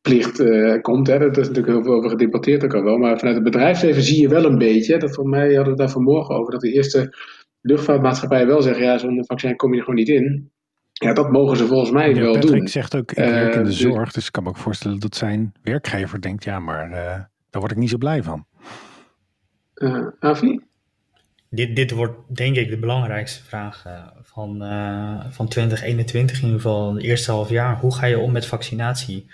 [0.00, 1.06] plicht uh, komt.
[1.06, 1.18] Hè.
[1.18, 2.98] Dat is natuurlijk heel veel over gedebatteerd ook al wel.
[2.98, 4.98] Maar vanuit het bedrijfsleven zie je wel een beetje.
[4.98, 6.52] Dat voor mij hadden we daar vanmorgen over.
[6.52, 7.14] Dat de eerste
[7.60, 8.84] luchtvaartmaatschappijen wel zeggen.
[8.84, 10.50] Ja, zonder vaccin kom je er gewoon niet in.
[10.92, 12.68] Ja, dat mogen ze volgens mij ja, wel Patrick doen.
[12.68, 14.12] zegt ook, ik werk in de uh, zorg.
[14.12, 16.44] Dus ik kan me ook voorstellen dat zijn werkgever denkt.
[16.44, 16.94] Ja, maar uh,
[17.50, 18.46] daar word ik niet zo blij van.
[19.74, 20.60] Uh, Avi?
[21.50, 23.84] Dit, dit wordt denk ik de belangrijkste vraag
[24.22, 24.58] van,
[25.30, 26.36] van 2021.
[26.36, 27.78] In ieder geval het eerste half jaar.
[27.80, 29.26] Hoe ga je om met vaccinatie?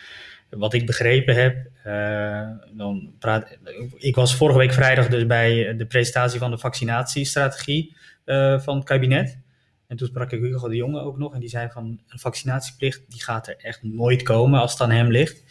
[0.50, 3.58] Wat ik begrepen heb, uh, dan praat,
[3.96, 8.84] ik was vorige week vrijdag dus bij de presentatie van de vaccinatiestrategie uh, van het
[8.84, 9.38] kabinet.
[9.86, 13.02] En toen sprak ik Hugo de Jonge ook nog en die zei van een vaccinatieplicht
[13.08, 15.44] die gaat er echt nooit komen als het aan hem ligt.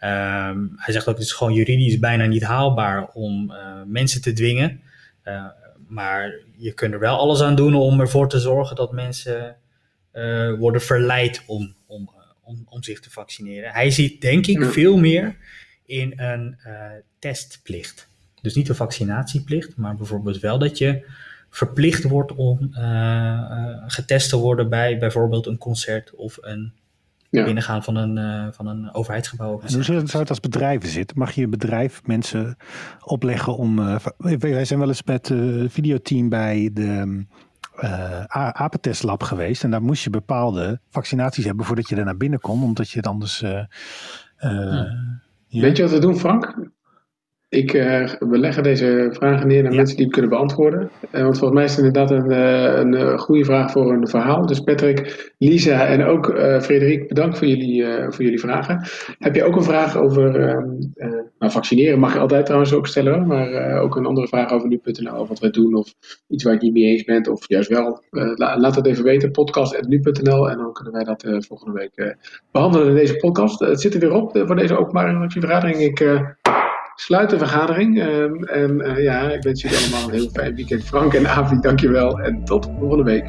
[0.00, 3.56] Um, hij zegt ook het is gewoon juridisch bijna niet haalbaar om uh,
[3.86, 4.80] mensen te dwingen.
[5.88, 9.56] maar je kunt er wel alles aan doen om ervoor te zorgen dat mensen
[10.58, 12.10] worden verleid om, om
[12.48, 13.72] om, om zich te vaccineren.
[13.72, 15.36] Hij ziet denk ik veel meer
[15.86, 16.74] in een uh,
[17.18, 18.08] testplicht.
[18.42, 21.06] Dus niet een vaccinatieplicht, maar bijvoorbeeld wel dat je
[21.50, 26.72] verplicht wordt om uh, uh, getest te worden bij bijvoorbeeld een concert of een
[27.30, 27.44] ja.
[27.44, 29.60] binnengaan van een, uh, van een overheidsgebouw.
[29.60, 31.18] En hoe zou het als bedrijven zitten?
[31.18, 32.56] Mag je een bedrijf mensen
[33.04, 33.78] opleggen om.
[33.78, 33.96] Uh,
[34.38, 37.24] wij zijn wel eens met het videoteam bij de
[37.84, 39.64] uh, apentestlab geweest.
[39.64, 42.62] En daar moest je bepaalde vaccinaties hebben voordat je er naar binnen kon.
[42.62, 43.42] Omdat je het anders...
[43.42, 43.50] Uh,
[44.40, 44.92] uh,
[45.46, 45.60] ja.
[45.60, 46.67] Weet je wat we doen, Frank?
[47.50, 49.76] Ik, uh, we leggen deze vragen neer naar ja.
[49.76, 50.90] mensen die het kunnen beantwoorden.
[51.12, 52.30] Uh, want volgens mij is het inderdaad een,
[52.92, 54.46] uh, een goede vraag voor een verhaal.
[54.46, 56.26] Dus Patrick, Lisa en ook
[56.62, 58.88] Frederik, bedankt voor jullie, voor jullie vragen.
[59.18, 60.68] Heb je ook een vraag over ehm,
[61.38, 61.98] nou, vaccineren?
[61.98, 65.38] Mag je altijd trouwens ook stellen, maar ook een andere vraag over nu.nl, of wat
[65.38, 65.94] wij doen, of
[66.28, 68.02] iets waar je niet mee eens bent, of juist wel.
[68.10, 72.16] La, laat het even weten, podcast.nu.nl, en dan kunnen wij dat volgende week
[72.52, 73.60] behandelen in deze podcast.
[73.60, 75.76] het zit er weer op voor deze openbare vergadering.
[75.76, 76.00] Ik
[77.00, 78.00] sluit de vergadering.
[78.00, 80.84] Ehm, en ja, ik wens jullie allemaal een heel fijn weekend.
[80.84, 82.20] Frank en Avi, dankjewel.
[82.20, 83.24] En tot volgende week.